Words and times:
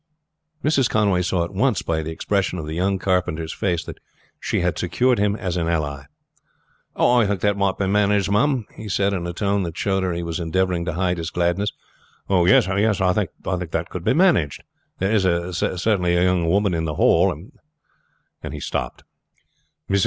Mrs. 0.63 0.89
Conway 0.89 1.21
saw 1.21 1.43
at 1.43 1.53
once 1.53 1.83
by 1.83 2.01
the 2.01 2.09
expression 2.09 2.57
of 2.57 2.65
the 2.65 2.73
young 2.73 2.97
carpenter's 2.97 3.53
face 3.53 3.83
that 3.83 3.99
she 4.39 4.61
had 4.61 4.75
secured 4.79 5.19
him 5.19 5.35
as 5.35 5.57
an 5.57 5.67
ally. 5.67 6.05
"I 6.95 7.27
think 7.27 7.41
that 7.41 7.55
might 7.55 7.77
be 7.77 7.85
managed, 7.85 8.31
ma'am," 8.31 8.65
he 8.73 8.89
said 8.89 9.13
in 9.13 9.27
a 9.27 9.31
tone 9.33 9.61
that 9.61 9.77
showed 9.77 10.01
her 10.01 10.11
he 10.11 10.23
was 10.23 10.39
endeavoring 10.39 10.85
to 10.85 10.93
hide 10.93 11.19
his 11.19 11.29
gladness. 11.29 11.71
"Yes, 12.27 12.67
I 12.67 13.13
think 13.13 13.29
that 13.43 13.89
could 13.91 14.03
be 14.03 14.15
managed. 14.15 14.63
There 14.97 15.11
is 15.11 15.21
certainly 15.55 16.15
a 16.15 16.23
young 16.23 16.47
woman 16.49 16.73
at 16.73 16.85
the 16.85 16.95
Hall" 16.95 17.31
and 18.41 18.53
he 18.55 18.59
stopped. 18.59 19.03
Mrs. 19.87 19.99